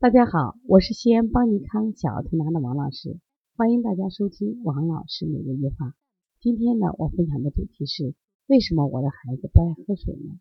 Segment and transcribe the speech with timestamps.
[0.00, 3.18] 大家好，我是西安邦尼康小儿推拿的王老师，
[3.56, 5.92] 欢迎大家收听王老师每日一话。
[6.40, 8.14] 今天呢，我分享的主题是
[8.46, 10.38] 为什么我的孩子不爱喝水呢？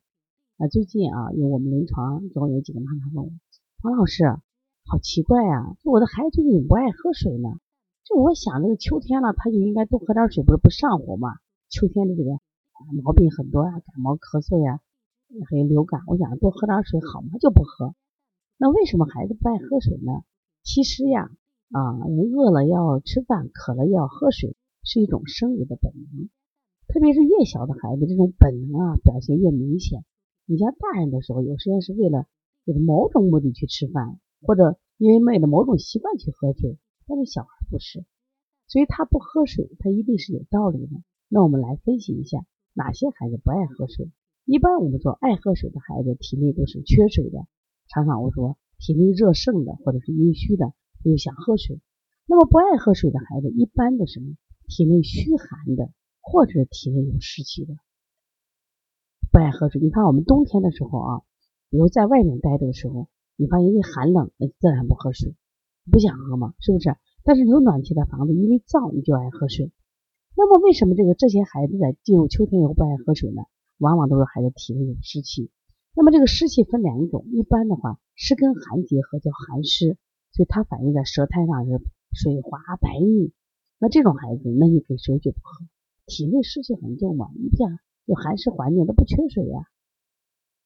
[0.57, 3.31] 啊，最近啊，有我们临床总有几个妈妈问我，
[3.81, 4.25] 王老师，
[4.85, 7.49] 好奇怪啊，就我的孩子最近不爱喝水呢？
[8.03, 11.33] 就我想，这个秋天了，他就应该多喝点水，不是不上火吗？
[11.67, 12.29] 秋天的这个
[13.01, 14.81] 毛病很多啊，感冒、咳嗽呀，
[15.49, 17.39] 还有流感，我想多喝点水好吗？
[17.41, 17.95] 就不喝。
[18.59, 20.23] 那为什么孩子不爱喝水呢？
[20.63, 21.29] 其实呀，
[21.69, 26.27] 啊，人饿了要吃饭，渴了要喝水，是一种生理的本能。
[26.87, 30.03] 特别是越小的孩子，这种本能啊表现越明显。
[30.45, 32.25] 你像大人的时候，有时间是为了
[32.65, 38.05] 为了某种目的去吃饭，或者因为为了某种习惯去喝水，但是小孩不是，
[38.67, 40.93] 所以他不喝水，他一定是有道理的。
[41.29, 42.43] 那我们来分析一下，
[42.73, 44.09] 哪些孩子不爱喝水？
[44.45, 47.45] 一般我们说爱喝水的孩子，体内都是缺水的。
[47.89, 50.73] 常常我说体内热盛的或者是阴虚的，
[51.03, 51.79] 他就想喝水。
[52.25, 54.35] 那么不爱喝水的孩子，一般的什么
[54.67, 57.73] 体内虚寒的，或者体内有湿气的，
[59.31, 59.79] 不爱喝水。
[59.79, 61.21] 你看我们冬天的时候啊，
[61.69, 63.07] 比如在外面待着的时候，
[63.37, 65.35] 你发现一寒冷，那自然不喝水，
[65.89, 66.95] 不想喝嘛，是不是？
[67.23, 69.71] 但是有暖气的房子，因为燥，你就爱喝水。
[70.35, 73.43] 那么为什么这个这些孩子在进入秋天以后不爱喝水呢？
[73.79, 75.49] 往往都是孩子体内有湿气。
[75.99, 79.97] 那么这个湿气分两种，一般的话湿跟寒结合叫寒湿，
[80.31, 81.81] 所以它反映在舌苔上是
[82.13, 83.33] 水滑白腻。
[83.79, 85.65] 那这种孩子，那你给水就不喝，
[86.05, 89.65] 体内湿气很重嘛，一片有寒湿环境都不缺水呀。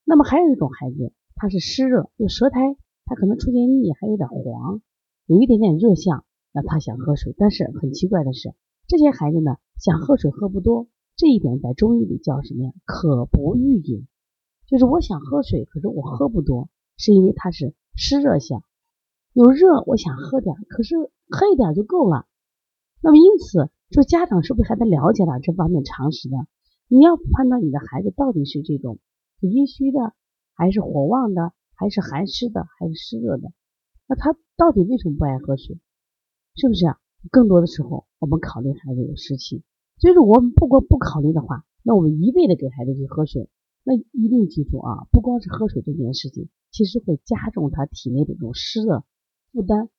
[0.04, 4.82] 那么还有一种孩子，他是湿热，就舌苔他可能出现腻，还有点黄，
[5.28, 8.54] 有一点点热象，那他想喝水，但是很奇怪的是，
[8.86, 12.74] 这些孩子呢想喝水喝不多，这一点在中医里叫什么呀？
[12.84, 14.08] 渴不欲饮。
[14.72, 18.64] 就是我想喝水，可是我喝不多，是因为它是湿热象，
[19.34, 20.96] 有热我想喝点，可是
[21.28, 22.26] 喝一点就够了。
[23.02, 26.38] 那么因此，说家长是不是还得了解点这方面常识呢？
[26.88, 29.00] 你要判断你的孩子到底是这种
[29.42, 30.14] 阴虚的，
[30.56, 33.52] 还是火旺的，还是寒湿的，还是湿热的？
[34.08, 35.82] 那他到底为什么不爱喝水？
[36.56, 36.86] 是不是？
[37.30, 39.64] 更多的时候，我们考虑孩子有湿气，
[39.98, 43.50] 所以说我们不过不考虑的话，那我们一味的给孩子去喝水。
[43.84, 49.04] 那一定记住啊，不光是喝水这件事情，其实会加重他体内的这种湿的
[49.52, 49.90] 负担。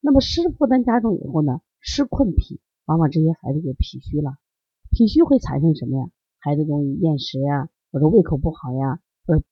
[0.00, 4.36] 那么湿负担加重以后呢，湿困脾，往往这些孩子就脾虚了。
[4.90, 6.10] 脾虚会产生什么呀？
[6.38, 9.42] 孩子容易厌食呀，或者胃口不好呀，或者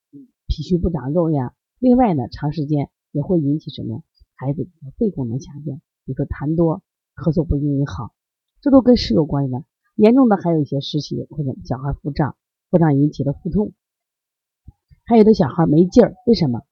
[0.46, 1.54] 脾虚不长肉呀。
[1.78, 4.02] 另外呢，长时间也会引起什么呀？
[4.36, 6.82] 孩子肺功能下降，比如说痰多、
[7.16, 8.14] 咳嗽不容易好，
[8.60, 9.64] 这都跟湿有关系的。
[9.96, 12.36] 严重的还有一些湿气或者小孩腹胀。
[12.72, 13.74] 腹胀引起的腹痛，
[15.04, 16.62] 还有的小孩没劲儿，为什么？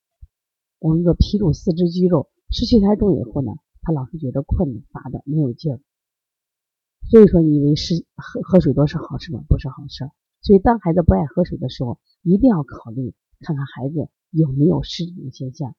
[0.78, 3.52] 我们说脾主四肢肌肉，湿气太重以后呢，
[3.82, 5.80] 他老是觉得困、乏的，没有劲儿。
[7.10, 9.42] 所以说，你以为是喝喝水多是好事吗？
[9.46, 10.10] 不是好事。
[10.40, 15.74] 所以，当孩子不爱喝水的时候，一定要考虑看看孩子有没有湿疹的现象。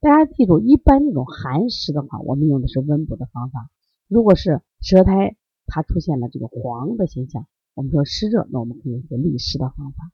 [0.00, 3.70] 大家记住，一般这种寒湿的话，我们用的是温补的方法。
[4.08, 10.10] 如果是舌苔它出现了这个黄的现象，我们说湿热，那我们可以用个利湿的方法。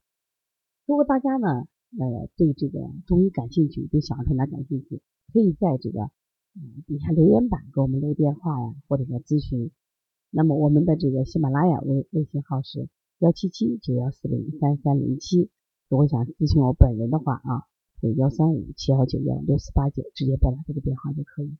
[0.87, 1.67] 如果大家呢，
[1.99, 5.01] 呃，对这个中医感兴趣，对小儿推拿感兴趣，
[5.33, 6.11] 可以在这个
[6.55, 9.71] 嗯底下留言板给我们留电话呀，或者说咨询。
[10.31, 12.89] 那么我们的这个喜马拉雅微微信号是
[13.21, 15.51] 幺七七九幺四零三三零七。
[15.89, 17.65] 如果想咨询我本人的话啊，
[18.01, 21.57] 可以幺三五七幺九幺六四八九，直接拨打这个电话就可以。